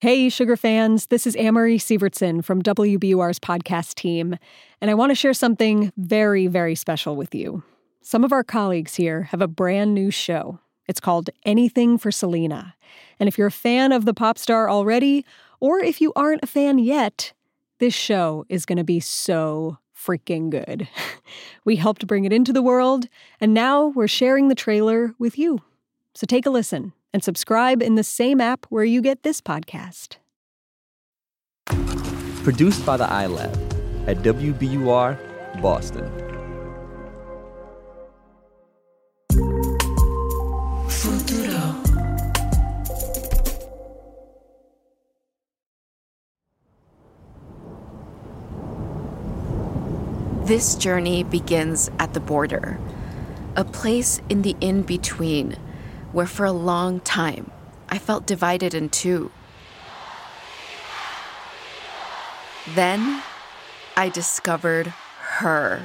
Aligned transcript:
Hey, 0.00 0.28
Sugar 0.28 0.56
fans, 0.56 1.06
this 1.06 1.26
is 1.26 1.34
Amory 1.34 1.76
Sievertson 1.76 2.44
from 2.44 2.62
WBUR's 2.62 3.40
podcast 3.40 3.96
team, 3.96 4.36
and 4.80 4.92
I 4.92 4.94
want 4.94 5.10
to 5.10 5.16
share 5.16 5.34
something 5.34 5.92
very, 5.96 6.46
very 6.46 6.76
special 6.76 7.16
with 7.16 7.34
you. 7.34 7.64
Some 8.00 8.22
of 8.22 8.30
our 8.30 8.44
colleagues 8.44 8.94
here 8.94 9.22
have 9.22 9.42
a 9.42 9.48
brand 9.48 9.94
new 9.94 10.12
show. 10.12 10.60
It's 10.86 11.00
called 11.00 11.30
Anything 11.44 11.98
for 11.98 12.12
Selena. 12.12 12.76
And 13.18 13.28
if 13.28 13.36
you're 13.36 13.48
a 13.48 13.50
fan 13.50 13.90
of 13.90 14.04
the 14.04 14.14
pop 14.14 14.38
star 14.38 14.70
already, 14.70 15.26
or 15.58 15.80
if 15.80 16.00
you 16.00 16.12
aren't 16.14 16.44
a 16.44 16.46
fan 16.46 16.78
yet, 16.78 17.32
this 17.80 17.92
show 17.92 18.46
is 18.48 18.64
going 18.64 18.78
to 18.78 18.84
be 18.84 19.00
so 19.00 19.78
freaking 19.92 20.48
good. 20.48 20.86
we 21.64 21.74
helped 21.74 22.06
bring 22.06 22.24
it 22.24 22.32
into 22.32 22.52
the 22.52 22.62
world, 22.62 23.08
and 23.40 23.52
now 23.52 23.88
we're 23.88 24.06
sharing 24.06 24.46
the 24.46 24.54
trailer 24.54 25.16
with 25.18 25.36
you. 25.36 25.58
So 26.14 26.24
take 26.24 26.46
a 26.46 26.50
listen 26.50 26.92
and 27.12 27.24
subscribe 27.24 27.82
in 27.82 27.94
the 27.94 28.04
same 28.04 28.40
app 28.40 28.66
where 28.68 28.84
you 28.84 29.02
get 29.02 29.22
this 29.22 29.40
podcast. 29.40 30.16
Produced 32.44 32.84
by 32.86 32.96
the 32.96 33.06
iLab 33.06 34.08
at 34.08 34.18
WBUR 34.18 35.60
Boston. 35.60 36.28
This 50.48 50.76
journey 50.76 51.24
begins 51.24 51.90
at 51.98 52.14
the 52.14 52.20
border, 52.20 52.78
a 53.54 53.64
place 53.64 54.22
in 54.30 54.40
the 54.40 54.56
in 54.62 54.80
between 54.80 55.58
where 56.12 56.26
for 56.26 56.44
a 56.44 56.52
long 56.52 57.00
time 57.00 57.50
I 57.88 57.98
felt 57.98 58.26
divided 58.26 58.74
in 58.74 58.88
two. 58.88 59.30
Then 62.74 63.22
I 63.96 64.08
discovered 64.08 64.88
her. 65.38 65.82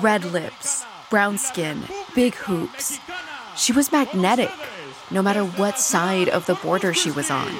Red 0.00 0.24
lips, 0.24 0.84
brown 1.10 1.36
skin, 1.36 1.82
big 2.14 2.34
hoops. 2.34 2.98
She 3.56 3.72
was 3.72 3.92
magnetic, 3.92 4.50
no 5.10 5.20
matter 5.22 5.44
what 5.44 5.78
side 5.78 6.30
of 6.30 6.46
the 6.46 6.54
border 6.54 6.94
she 6.94 7.10
was 7.10 7.30
on. 7.30 7.52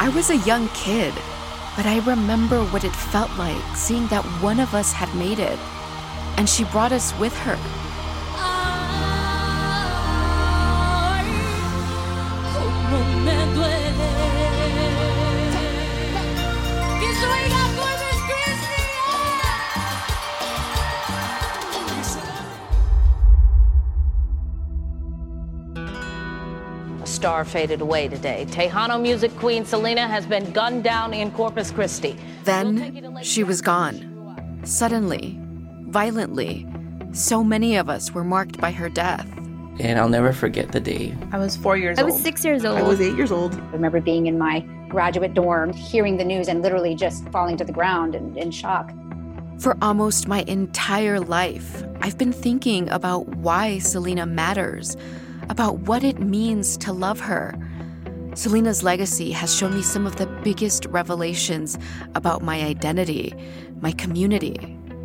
I 0.00 0.10
was 0.12 0.30
a 0.30 0.36
young 0.38 0.68
kid 0.70 1.14
but 1.76 1.86
I 1.86 2.00
remember 2.00 2.62
what 2.66 2.84
it 2.84 2.94
felt 2.94 3.30
like 3.36 3.62
seeing 3.76 4.06
that 4.08 4.24
one 4.42 4.60
of 4.60 4.74
us 4.74 4.92
had 4.92 5.14
made 5.14 5.38
it, 5.38 5.58
and 6.36 6.48
she 6.48 6.64
brought 6.64 6.92
us 6.92 7.16
with 7.18 7.36
her. 7.38 7.81
Star 27.22 27.44
faded 27.44 27.80
away 27.80 28.08
today. 28.08 28.44
Tejano 28.50 29.00
music 29.00 29.30
queen 29.36 29.64
Selena 29.64 30.08
has 30.08 30.26
been 30.26 30.50
gunned 30.50 30.82
down 30.82 31.14
in 31.14 31.30
Corpus 31.30 31.70
Christi. 31.70 32.16
Then 32.42 33.22
she 33.22 33.44
was 33.44 33.60
gone. 33.62 34.58
Suddenly, 34.64 35.38
violently. 35.82 36.66
So 37.12 37.44
many 37.44 37.76
of 37.76 37.88
us 37.88 38.10
were 38.10 38.24
marked 38.24 38.60
by 38.60 38.72
her 38.72 38.88
death. 38.88 39.24
And 39.78 40.00
I'll 40.00 40.08
never 40.08 40.32
forget 40.32 40.72
the 40.72 40.80
day. 40.80 41.16
I 41.30 41.38
was 41.38 41.56
four 41.56 41.76
years 41.76 41.96
I 41.96 42.02
old. 42.02 42.10
I 42.10 42.14
was 42.14 42.20
six 42.20 42.44
years 42.44 42.64
old. 42.64 42.76
I 42.76 42.82
was 42.82 43.00
eight 43.00 43.14
years 43.14 43.30
old. 43.30 43.54
I 43.54 43.70
remember 43.70 44.00
being 44.00 44.26
in 44.26 44.36
my 44.36 44.58
graduate 44.88 45.32
dorm, 45.32 45.72
hearing 45.72 46.16
the 46.16 46.24
news, 46.24 46.48
and 46.48 46.60
literally 46.60 46.96
just 46.96 47.28
falling 47.28 47.56
to 47.58 47.64
the 47.64 47.72
ground 47.72 48.16
in, 48.16 48.36
in 48.36 48.50
shock. 48.50 48.90
For 49.60 49.76
almost 49.80 50.26
my 50.26 50.42
entire 50.48 51.20
life, 51.20 51.84
I've 52.00 52.18
been 52.18 52.32
thinking 52.32 52.90
about 52.90 53.28
why 53.28 53.78
Selena 53.78 54.26
matters 54.26 54.96
about 55.48 55.80
what 55.80 56.04
it 56.04 56.20
means 56.20 56.76
to 56.78 56.92
love 56.92 57.20
her. 57.20 57.54
Selena's 58.34 58.82
legacy 58.82 59.30
has 59.32 59.54
shown 59.54 59.74
me 59.74 59.82
some 59.82 60.06
of 60.06 60.16
the 60.16 60.26
biggest 60.42 60.86
revelations 60.86 61.78
about 62.14 62.42
my 62.42 62.62
identity, 62.62 63.34
my 63.80 63.92
community, 63.92 64.56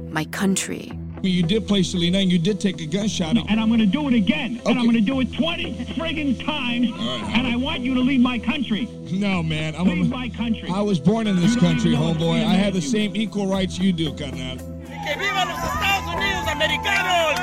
my 0.09 0.23
country. 0.25 0.91
You 1.23 1.43
did 1.43 1.67
play 1.67 1.83
Selena 1.83 2.19
and 2.19 2.31
you 2.31 2.39
did 2.39 2.59
take 2.59 2.79
a 2.79 2.85
gunshot. 2.85 3.35
And 3.49 3.59
I'm 3.59 3.67
going 3.67 3.79
to 3.79 3.85
do 3.85 4.07
it 4.07 4.13
again. 4.13 4.59
Okay. 4.59 4.71
And 4.71 4.79
I'm 4.79 4.85
going 4.85 4.95
to 4.95 5.01
do 5.01 5.19
it 5.19 5.33
20 5.33 5.73
friggin' 5.95 6.45
times. 6.45 6.91
Right, 6.91 7.33
and 7.35 7.47
I 7.47 7.55
want 7.55 7.81
you 7.81 7.95
to 7.95 7.99
leave 7.99 8.21
my 8.21 8.39
country. 8.39 8.85
No, 9.11 9.41
man. 9.43 9.75
I'm 9.75 9.87
leave 9.87 10.11
a, 10.11 10.15
my 10.15 10.29
country. 10.29 10.69
I 10.71 10.81
was 10.81 10.99
born 10.99 11.27
in 11.27 11.35
this 11.37 11.55
you 11.55 11.61
country, 11.61 11.91
homeboy. 11.91 12.45
I 12.45 12.53
have 12.53 12.73
the 12.73 12.81
same 12.81 13.15
equal 13.15 13.47
rights 13.47 13.79
you 13.79 13.91
do, 13.91 14.13
carnal. 14.13 14.57
Que 14.57 15.15
viva 15.17 15.45
los 15.45 15.57
Estados 15.57 16.15
Unidos 16.15 16.47
americanos! 16.47 17.39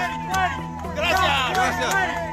Gracias. 0.94 1.54
Gracias 1.54 2.23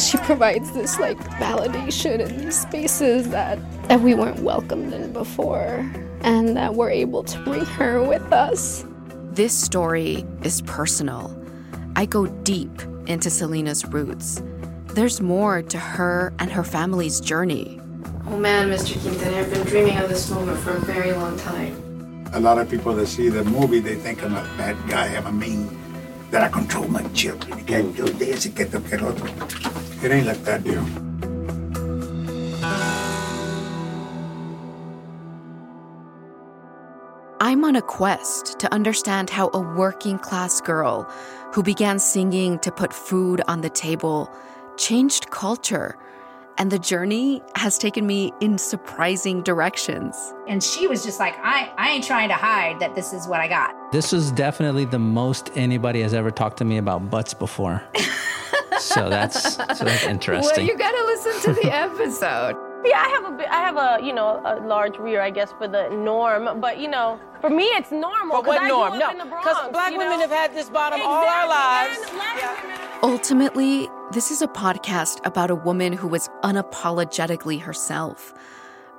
she 0.00 0.18
provides 0.18 0.72
this 0.72 0.98
like 0.98 1.18
validation 1.38 2.20
in 2.20 2.38
these 2.38 2.60
spaces 2.60 3.28
that 3.30 3.58
that 3.88 4.00
we 4.00 4.14
weren't 4.14 4.40
welcomed 4.40 4.92
in 4.92 5.12
before 5.12 5.84
and 6.22 6.56
that 6.56 6.74
we're 6.74 6.90
able 6.90 7.22
to 7.24 7.38
bring 7.40 7.64
her 7.64 8.02
with 8.02 8.32
us. 8.32 8.84
This 9.32 9.56
story 9.56 10.24
is 10.44 10.62
personal. 10.62 11.36
I 11.96 12.06
go 12.06 12.26
deep 12.26 12.82
into 13.06 13.28
Selena's 13.28 13.84
roots. 13.84 14.42
There's 14.88 15.20
more 15.20 15.62
to 15.62 15.78
her 15.78 16.32
and 16.38 16.50
her 16.50 16.64
family's 16.64 17.20
journey. 17.20 17.80
Oh 18.26 18.38
man, 18.38 18.68
Mr. 18.68 19.00
Quintana, 19.00 19.38
I've 19.38 19.50
been 19.50 19.66
dreaming 19.66 19.98
of 19.98 20.08
this 20.08 20.30
moment 20.30 20.58
for 20.60 20.70
a 20.72 20.80
very 20.80 21.12
long 21.12 21.36
time. 21.38 22.26
A 22.34 22.40
lot 22.40 22.58
of 22.58 22.70
people 22.70 22.94
that 22.94 23.06
see 23.06 23.28
the 23.28 23.44
movie, 23.44 23.80
they 23.80 23.96
think 23.96 24.22
I'm 24.22 24.34
a 24.34 24.42
bad 24.56 24.76
guy, 24.88 25.14
I'm 25.16 25.26
a 25.26 25.32
mean, 25.32 25.68
that 26.32 26.42
I 26.42 26.48
control 26.48 26.88
my 26.88 27.02
children. 27.08 27.58
You 27.58 27.64
can't 27.64 27.94
do 27.94 28.04
this, 28.04 28.46
you 28.46 28.52
can't 28.52 28.70
do 28.70 28.78
that. 28.78 30.02
It 30.02 30.10
ain't 30.10 30.26
like 30.26 30.42
that. 30.44 30.62
I'm 37.38 37.64
on 37.66 37.76
a 37.76 37.82
quest 37.82 38.58
to 38.60 38.72
understand 38.72 39.28
how 39.28 39.50
a 39.52 39.60
working 39.60 40.18
class 40.18 40.62
girl 40.62 41.02
who 41.52 41.62
began 41.62 41.98
singing 41.98 42.58
to 42.60 42.72
put 42.72 42.94
food 42.94 43.42
on 43.46 43.60
the 43.60 43.68
table 43.68 44.30
changed 44.78 45.30
culture. 45.30 45.98
And 46.58 46.70
the 46.70 46.78
journey 46.78 47.42
has 47.56 47.78
taken 47.78 48.06
me 48.06 48.32
in 48.40 48.58
surprising 48.58 49.42
directions. 49.42 50.16
And 50.46 50.62
she 50.62 50.86
was 50.86 51.02
just 51.02 51.18
like, 51.18 51.34
I, 51.38 51.72
I 51.76 51.90
ain't 51.90 52.04
trying 52.04 52.28
to 52.28 52.34
hide 52.34 52.78
that 52.80 52.94
this 52.94 53.12
is 53.12 53.26
what 53.26 53.40
I 53.40 53.48
got. 53.48 53.74
This 53.92 54.12
was 54.12 54.30
definitely 54.30 54.84
the 54.84 54.98
most 54.98 55.50
anybody 55.54 56.02
has 56.02 56.14
ever 56.14 56.30
talked 56.30 56.58
to 56.58 56.64
me 56.64 56.78
about 56.78 57.10
butts 57.10 57.34
before. 57.34 57.82
so 58.78 59.08
that's 59.08 59.54
so 59.54 59.84
that's 59.84 60.04
interesting. 60.04 60.66
Well, 60.66 60.66
you 60.66 60.78
gotta 60.78 61.04
listen 61.06 61.54
to 61.54 61.60
the 61.60 61.74
episode. 61.74 62.56
yeah, 62.84 63.00
I 63.00 63.08
have 63.08 63.24
a 63.24 63.36
bit, 63.36 63.48
I 63.48 63.60
have 63.60 63.76
a 63.76 64.04
you 64.04 64.12
know 64.12 64.40
a 64.44 64.66
large 64.66 64.98
rear, 64.98 65.20
I 65.20 65.30
guess, 65.30 65.52
for 65.52 65.68
the 65.68 65.88
norm. 65.90 66.60
But 66.60 66.78
you 66.78 66.88
know, 66.88 67.18
for 67.40 67.50
me, 67.50 67.64
it's 67.64 67.90
normal. 67.90 68.42
But 68.42 68.46
what 68.46 68.60
I 68.60 68.68
norm? 68.68 68.98
No, 68.98 69.12
because 69.24 69.70
black 69.70 69.92
women 69.92 70.10
know? 70.10 70.20
have 70.20 70.30
had 70.30 70.54
this 70.54 70.68
bottom 70.68 71.00
exactly. 71.00 71.16
all 71.16 71.24
our 71.24 71.48
lives. 71.48 72.81
Ultimately, 73.04 73.88
this 74.12 74.30
is 74.30 74.42
a 74.42 74.46
podcast 74.46 75.26
about 75.26 75.50
a 75.50 75.56
woman 75.56 75.92
who 75.92 76.06
was 76.06 76.28
unapologetically 76.44 77.60
herself, 77.60 78.32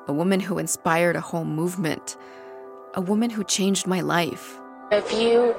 a 0.10 0.14
woman 0.14 0.42
who 0.42 0.60
inspired 0.60 1.16
a 1.16 1.22
whole 1.22 1.46
movement, 1.46 2.18
a 2.96 3.00
woman 3.00 3.30
who 3.30 3.46
changed 3.46 3.88
my 3.88 4.02
life. 4.02 4.60
If 4.92 5.14
you 5.14 5.56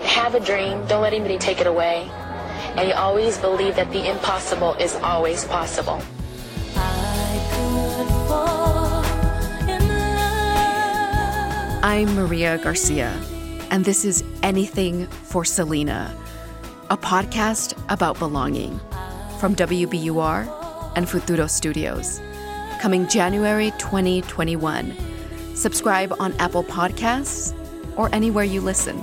have 0.00 0.34
a 0.34 0.40
dream, 0.40 0.86
don't 0.86 1.02
let 1.02 1.12
anybody 1.12 1.36
take 1.36 1.60
it 1.60 1.66
away 1.66 2.10
and 2.76 2.88
you 2.88 2.94
always 2.94 3.36
believe 3.36 3.76
that 3.76 3.92
the 3.92 4.10
impossible 4.10 4.72
is 4.80 4.96
always 4.96 5.44
possible. 5.44 6.00
I'm 11.84 12.14
Maria 12.14 12.56
Garcia, 12.56 13.12
and 13.70 13.84
this 13.84 14.06
is 14.06 14.24
Anything 14.42 15.06
for 15.06 15.44
Selena, 15.44 16.10
a 16.90 16.96
podcast 16.96 17.72
about 17.88 18.18
belonging 18.18 18.78
from 19.40 19.56
WBUR 19.56 20.92
and 20.96 21.08
Futuro 21.08 21.46
Studios. 21.46 22.20
Coming 22.80 23.08
January 23.08 23.70
2021. 23.78 24.94
Subscribe 25.54 26.14
on 26.20 26.34
Apple 26.34 26.64
Podcasts 26.64 27.56
or 27.96 28.14
anywhere 28.14 28.44
you 28.44 28.60
listen. 28.60 29.02